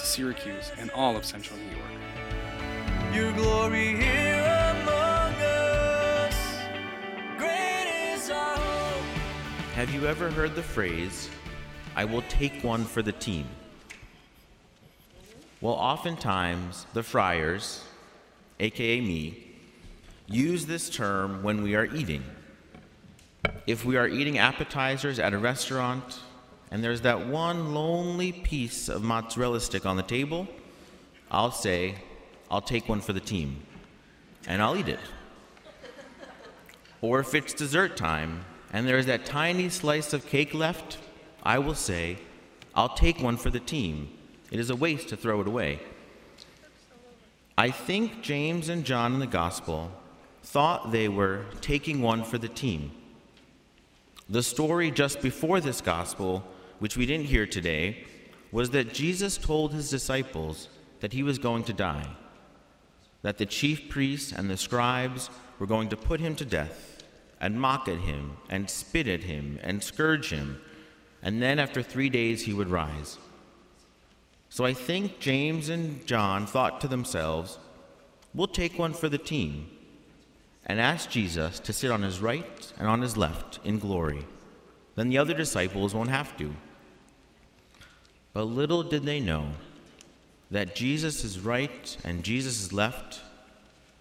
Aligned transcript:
to 0.00 0.06
Syracuse 0.06 0.72
and 0.78 0.90
all 0.92 1.16
of 1.16 1.24
central 1.24 1.58
New 1.58 1.76
York. 1.76 3.14
Your 3.14 3.32
glory 3.32 3.96
here 3.96 4.76
among 4.80 5.34
us. 5.34 6.58
Great 7.36 8.14
is 8.14 8.30
our 8.30 8.56
hope. 8.56 9.04
Have 9.74 9.92
you 9.92 10.06
ever 10.06 10.30
heard 10.30 10.54
the 10.54 10.62
phrase, 10.62 11.28
I 11.96 12.06
will 12.06 12.22
take 12.22 12.64
one 12.64 12.84
for 12.84 13.02
the 13.02 13.12
team? 13.12 13.46
Well, 15.60 15.74
oftentimes 15.74 16.86
the 16.94 17.02
friars, 17.02 17.84
aka 18.58 19.00
me, 19.02 19.44
use 20.26 20.64
this 20.64 20.88
term 20.88 21.42
when 21.42 21.62
we 21.62 21.74
are 21.74 21.84
eating. 21.84 22.24
If 23.66 23.84
we 23.84 23.98
are 23.98 24.08
eating 24.08 24.38
appetizers 24.38 25.18
at 25.18 25.34
a 25.34 25.38
restaurant 25.38 26.20
and 26.70 26.84
there's 26.84 27.00
that 27.00 27.26
one 27.26 27.74
lonely 27.74 28.32
piece 28.32 28.88
of 28.88 29.02
mozzarella 29.02 29.60
stick 29.60 29.84
on 29.84 29.96
the 29.96 30.02
table, 30.02 30.46
I'll 31.30 31.50
say, 31.50 31.96
I'll 32.50 32.60
take 32.60 32.88
one 32.88 33.00
for 33.00 33.12
the 33.12 33.20
team, 33.20 33.62
and 34.46 34.62
I'll 34.62 34.76
eat 34.76 34.88
it. 34.88 35.00
Or 37.00 37.20
if 37.20 37.34
it's 37.34 37.54
dessert 37.54 37.96
time 37.96 38.44
and 38.72 38.86
there's 38.86 39.06
that 39.06 39.24
tiny 39.24 39.68
slice 39.68 40.12
of 40.12 40.26
cake 40.26 40.54
left, 40.54 40.98
I 41.42 41.58
will 41.58 41.74
say, 41.74 42.18
I'll 42.74 42.94
take 42.94 43.20
one 43.20 43.36
for 43.36 43.50
the 43.50 43.60
team. 43.60 44.10
It 44.50 44.60
is 44.60 44.70
a 44.70 44.76
waste 44.76 45.08
to 45.08 45.16
throw 45.16 45.40
it 45.40 45.46
away. 45.46 45.80
I 47.56 47.70
think 47.70 48.22
James 48.22 48.68
and 48.68 48.84
John 48.84 49.14
in 49.14 49.20
the 49.20 49.26
Gospel 49.26 49.90
thought 50.42 50.92
they 50.92 51.08
were 51.08 51.44
taking 51.60 52.00
one 52.00 52.24
for 52.24 52.38
the 52.38 52.48
team. 52.48 52.92
The 54.28 54.42
story 54.42 54.90
just 54.90 55.20
before 55.20 55.60
this 55.60 55.80
Gospel, 55.80 56.44
which 56.80 56.96
we 56.96 57.06
didn't 57.06 57.26
hear 57.26 57.46
today, 57.46 58.04
was 58.50 58.70
that 58.70 58.92
Jesus 58.92 59.38
told 59.38 59.72
his 59.72 59.88
disciples 59.88 60.68
that 60.98 61.12
he 61.12 61.22
was 61.22 61.38
going 61.38 61.62
to 61.64 61.72
die, 61.72 62.08
that 63.22 63.38
the 63.38 63.46
chief 63.46 63.88
priests 63.88 64.32
and 64.32 64.50
the 64.50 64.56
scribes 64.56 65.30
were 65.58 65.66
going 65.66 65.88
to 65.88 65.96
put 65.96 66.18
him 66.18 66.34
to 66.34 66.44
death 66.44 67.04
and 67.40 67.60
mock 67.60 67.86
at 67.86 67.98
him 67.98 68.36
and 68.48 68.68
spit 68.68 69.06
at 69.06 69.22
him 69.22 69.58
and 69.62 69.82
scourge 69.82 70.30
him, 70.30 70.60
and 71.22 71.40
then 71.40 71.58
after 71.58 71.82
three 71.82 72.08
days 72.08 72.42
he 72.42 72.52
would 72.52 72.68
rise. 72.68 73.18
So 74.48 74.64
I 74.64 74.74
think 74.74 75.20
James 75.20 75.68
and 75.68 76.04
John 76.06 76.46
thought 76.46 76.80
to 76.80 76.88
themselves, 76.88 77.58
we'll 78.34 78.48
take 78.48 78.78
one 78.78 78.92
for 78.92 79.08
the 79.08 79.18
team, 79.18 79.70
and 80.66 80.80
ask 80.80 81.10
Jesus 81.10 81.58
to 81.60 81.72
sit 81.72 81.90
on 81.90 82.02
his 82.02 82.20
right 82.20 82.72
and 82.78 82.86
on 82.86 83.00
his 83.00 83.16
left 83.16 83.58
in 83.64 83.78
glory. 83.78 84.26
Then 84.94 85.08
the 85.08 85.18
other 85.18 85.34
disciples 85.34 85.94
won't 85.94 86.10
have 86.10 86.36
to. 86.36 86.54
But 88.40 88.46
little 88.46 88.82
did 88.82 89.02
they 89.02 89.20
know 89.20 89.50
that 90.50 90.74
Jesus' 90.74 91.36
right 91.36 91.94
and 92.02 92.24
Jesus' 92.24 92.72
left 92.72 93.20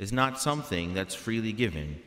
is 0.00 0.12
not 0.12 0.40
something 0.40 0.92
that's 0.92 1.14
freely 1.14 1.52
given. 1.52 2.02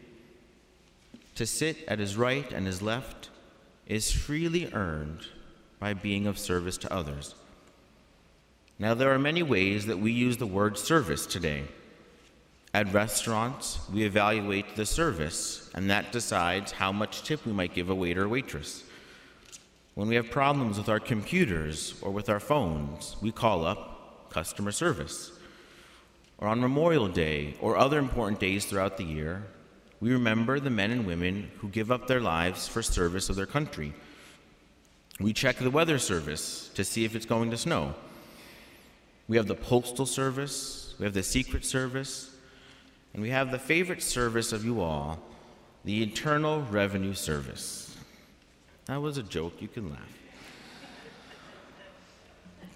To 1.36 1.46
sit 1.46 1.78
at 1.88 2.00
his 2.00 2.18
right 2.18 2.52
and 2.52 2.68
his 2.68 2.82
left 2.82 3.30
is 3.86 4.12
freely 4.12 4.70
earned 4.74 5.22
by 5.80 5.94
being 5.94 6.28
of 6.28 6.38
service 6.38 6.78
to 6.80 6.94
others. 6.94 7.34
Now, 8.78 8.94
there 8.94 9.14
are 9.14 9.20
many 9.20 9.42
ways 9.42 9.86
that 9.86 10.00
we 10.00 10.12
use 10.12 10.36
the 10.36 10.46
word 10.46 10.78
service 10.78 11.26
today. 11.26 11.64
At 12.74 12.92
restaurants, 12.92 13.80
we 13.90 14.04
evaluate 14.04 14.76
the 14.76 14.86
service, 14.86 15.72
and 15.74 15.90
that 15.90 16.12
decides 16.12 16.74
how 16.74 16.92
much 16.92 17.24
tip 17.24 17.46
we 17.46 17.54
might 17.54 17.74
give 17.74 17.90
a 17.90 17.96
waiter 17.96 18.26
or 18.26 18.28
waitress. 18.28 18.84
When 19.98 20.08
we 20.10 20.14
have 20.14 20.30
problems 20.30 20.78
with 20.78 20.90
our 20.90 21.00
computers 21.00 21.96
or 22.04 22.12
with 22.12 22.30
our 22.30 22.40
phones, 22.40 23.16
we 23.20 23.32
call 23.32 23.66
up 23.66 24.30
customer 24.30 24.72
service. 24.72 25.32
Or 26.38 26.48
on 26.48 26.62
Memorial 26.62 27.08
Day 27.08 27.56
or 27.60 27.76
other 27.76 27.98
important 27.98 28.40
days 28.40 28.66
throughout 28.66 28.98
the 28.98 29.04
year, 29.04 29.48
we 30.00 30.12
remember 30.12 30.60
the 30.60 30.70
men 30.70 30.92
and 30.92 31.08
women 31.08 31.50
who 31.58 31.70
give 31.70 31.92
up 31.92 32.06
their 32.06 32.20
lives 32.20 32.68
for 32.68 32.84
service 32.84 33.28
of 33.30 33.36
their 33.38 33.48
country. 33.48 33.92
We 35.20 35.34
check 35.34 35.58
the 35.58 35.72
weather 35.72 35.98
service 35.98 36.70
to 36.76 36.86
see 36.86 37.04
if 37.04 37.16
it's 37.16 37.26
going 37.26 37.50
to 37.50 37.58
snow. 37.58 37.96
We 39.28 39.38
have 39.38 39.48
the 39.48 39.56
Postal 39.56 40.06
Service, 40.06 40.94
we 41.00 41.06
have 41.06 41.16
the 41.16 41.24
Secret 41.24 41.66
Service, 41.66 42.36
and 43.16 43.24
we 43.24 43.32
have 43.32 43.50
the 43.50 43.58
favorite 43.58 44.04
service 44.04 44.54
of 44.54 44.64
you 44.64 44.80
all, 44.80 45.18
the 45.86 46.04
Internal 46.04 46.62
Revenue 46.62 47.16
Service. 47.16 47.97
That 48.88 49.02
was 49.02 49.18
a 49.18 49.24
joke, 49.24 49.62
you 49.62 49.68
can 49.68 49.90
laugh. 49.90 50.00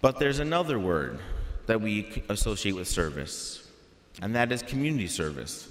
But 0.01 0.19
there's 0.19 0.39
another 0.39 0.77
word 0.77 1.19
that 1.67 1.79
we 1.79 2.23
associate 2.27 2.73
with 2.73 2.88
service, 2.88 3.69
and 4.22 4.35
that 4.35 4.51
is 4.51 4.61
community 4.61 5.07
service. 5.07 5.69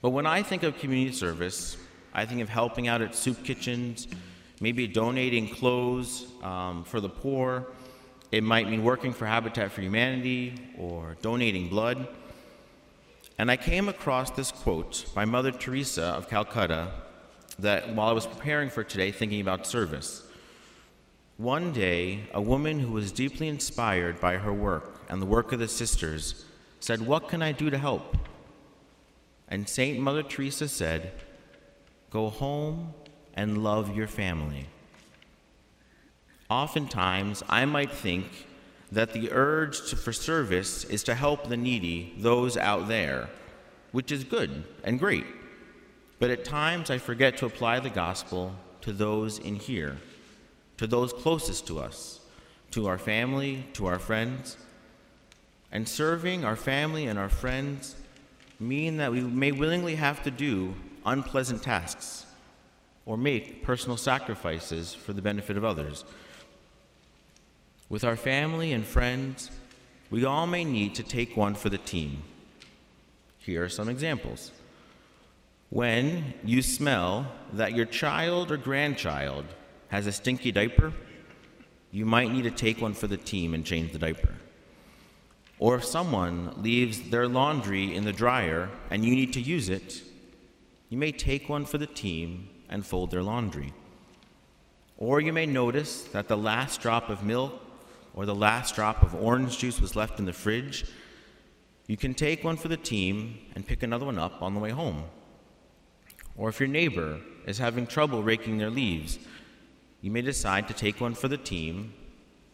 But 0.00 0.10
when 0.10 0.24
I 0.24 0.44
think 0.44 0.62
of 0.62 0.78
community 0.78 1.16
service, 1.16 1.76
I 2.14 2.26
think 2.26 2.42
of 2.42 2.48
helping 2.48 2.86
out 2.86 3.02
at 3.02 3.14
soup 3.14 3.42
kitchens, 3.42 4.06
maybe 4.60 4.86
donating 4.86 5.48
clothes 5.48 6.26
um, 6.44 6.84
for 6.84 7.00
the 7.00 7.08
poor. 7.08 7.66
It 8.30 8.44
might 8.44 8.68
mean 8.68 8.84
working 8.84 9.12
for 9.12 9.26
Habitat 9.26 9.72
for 9.72 9.80
Humanity 9.80 10.54
or 10.78 11.16
donating 11.22 11.68
blood. 11.68 12.06
And 13.36 13.50
I 13.50 13.56
came 13.56 13.88
across 13.88 14.30
this 14.30 14.52
quote 14.52 15.06
by 15.12 15.24
Mother 15.24 15.50
Teresa 15.50 16.04
of 16.04 16.28
Calcutta 16.28 16.92
that 17.58 17.94
while 17.94 18.08
I 18.08 18.12
was 18.12 18.26
preparing 18.26 18.70
for 18.70 18.84
today, 18.84 19.10
thinking 19.10 19.40
about 19.40 19.66
service. 19.66 20.22
One 21.36 21.72
day, 21.72 22.20
a 22.32 22.40
woman 22.40 22.80
who 22.80 22.92
was 22.92 23.12
deeply 23.12 23.48
inspired 23.48 24.20
by 24.20 24.36
her 24.38 24.52
work 24.52 25.02
and 25.08 25.22
the 25.22 25.26
work 25.26 25.52
of 25.52 25.58
the 25.58 25.68
sisters 25.68 26.44
said, 26.80 27.00
What 27.00 27.28
can 27.28 27.42
I 27.42 27.52
do 27.52 27.70
to 27.70 27.78
help? 27.78 28.16
And 29.48 29.68
St. 29.68 29.98
Mother 29.98 30.22
Teresa 30.22 30.68
said, 30.68 31.12
Go 32.10 32.28
home 32.28 32.94
and 33.34 33.62
love 33.62 33.96
your 33.96 34.08
family. 34.08 34.66
Oftentimes, 36.50 37.42
I 37.48 37.64
might 37.66 37.92
think 37.92 38.46
that 38.90 39.12
the 39.12 39.30
urge 39.32 39.90
to, 39.90 39.96
for 39.96 40.12
service 40.12 40.84
is 40.84 41.02
to 41.04 41.14
help 41.14 41.48
the 41.48 41.56
needy, 41.56 42.14
those 42.18 42.56
out 42.56 42.88
there, 42.88 43.28
which 43.92 44.10
is 44.10 44.24
good 44.24 44.64
and 44.82 44.98
great. 44.98 45.26
But 46.18 46.30
at 46.30 46.44
times, 46.44 46.90
I 46.90 46.98
forget 46.98 47.36
to 47.38 47.46
apply 47.46 47.80
the 47.80 47.90
gospel 47.90 48.54
to 48.80 48.92
those 48.92 49.38
in 49.38 49.56
here, 49.56 49.96
to 50.78 50.86
those 50.86 51.12
closest 51.12 51.66
to 51.68 51.78
us, 51.78 52.20
to 52.72 52.86
our 52.86 52.98
family, 52.98 53.66
to 53.74 53.86
our 53.86 53.98
friends. 53.98 54.56
And 55.70 55.88
serving 55.88 56.44
our 56.44 56.56
family 56.56 57.06
and 57.06 57.18
our 57.18 57.28
friends 57.28 57.94
mean 58.58 58.96
that 58.96 59.12
we 59.12 59.20
may 59.20 59.52
willingly 59.52 59.94
have 59.94 60.22
to 60.24 60.30
do 60.30 60.74
unpleasant 61.06 61.62
tasks 61.62 62.26
or 63.06 63.16
make 63.16 63.62
personal 63.62 63.96
sacrifices 63.96 64.94
for 64.94 65.12
the 65.12 65.22
benefit 65.22 65.56
of 65.56 65.64
others. 65.64 66.04
With 67.88 68.04
our 68.04 68.16
family 68.16 68.72
and 68.72 68.84
friends, 68.84 69.50
we 70.10 70.24
all 70.24 70.46
may 70.46 70.64
need 70.64 70.94
to 70.96 71.02
take 71.02 71.36
one 71.36 71.54
for 71.54 71.68
the 71.70 71.78
team. 71.78 72.22
Here 73.38 73.64
are 73.64 73.68
some 73.68 73.88
examples. 73.88 74.52
When 75.70 76.32
you 76.44 76.62
smell 76.62 77.30
that 77.52 77.74
your 77.74 77.84
child 77.84 78.50
or 78.50 78.56
grandchild 78.56 79.44
has 79.88 80.06
a 80.06 80.12
stinky 80.12 80.50
diaper, 80.50 80.94
you 81.90 82.06
might 82.06 82.32
need 82.32 82.44
to 82.44 82.50
take 82.50 82.80
one 82.80 82.94
for 82.94 83.06
the 83.06 83.18
team 83.18 83.52
and 83.52 83.66
change 83.66 83.92
the 83.92 83.98
diaper. 83.98 84.34
Or 85.58 85.74
if 85.74 85.84
someone 85.84 86.54
leaves 86.62 87.10
their 87.10 87.28
laundry 87.28 87.94
in 87.94 88.04
the 88.04 88.12
dryer 88.12 88.70
and 88.90 89.04
you 89.04 89.14
need 89.14 89.34
to 89.34 89.40
use 89.40 89.68
it, 89.68 90.02
you 90.88 90.96
may 90.96 91.12
take 91.12 91.50
one 91.50 91.66
for 91.66 91.76
the 91.76 91.86
team 91.86 92.48
and 92.70 92.86
fold 92.86 93.10
their 93.10 93.22
laundry. 93.22 93.74
Or 94.96 95.20
you 95.20 95.34
may 95.34 95.46
notice 95.46 96.04
that 96.04 96.28
the 96.28 96.36
last 96.36 96.80
drop 96.80 97.10
of 97.10 97.22
milk 97.22 97.60
or 98.14 98.24
the 98.24 98.34
last 98.34 98.74
drop 98.74 99.02
of 99.02 99.14
orange 99.14 99.58
juice 99.58 99.80
was 99.80 99.96
left 99.96 100.18
in 100.18 100.24
the 100.24 100.32
fridge. 100.32 100.86
You 101.86 101.98
can 101.98 102.14
take 102.14 102.42
one 102.42 102.56
for 102.56 102.68
the 102.68 102.76
team 102.76 103.38
and 103.54 103.66
pick 103.66 103.82
another 103.82 104.06
one 104.06 104.18
up 104.18 104.40
on 104.40 104.54
the 104.54 104.60
way 104.60 104.70
home. 104.70 105.04
Or 106.38 106.48
if 106.48 106.60
your 106.60 106.68
neighbor 106.68 107.18
is 107.46 107.58
having 107.58 107.86
trouble 107.86 108.22
raking 108.22 108.58
their 108.58 108.70
leaves, 108.70 109.18
you 110.00 110.12
may 110.12 110.22
decide 110.22 110.68
to 110.68 110.74
take 110.74 111.00
one 111.00 111.14
for 111.14 111.26
the 111.26 111.36
team 111.36 111.92